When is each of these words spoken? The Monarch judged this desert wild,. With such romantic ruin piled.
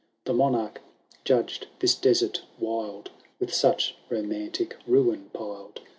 The 0.25 0.33
Monarch 0.33 0.81
judged 1.25 1.67
this 1.77 1.93
desert 1.93 2.41
wild,. 2.57 3.11
With 3.39 3.53
such 3.53 3.95
romantic 4.09 4.75
ruin 4.87 5.29
piled. 5.31 5.79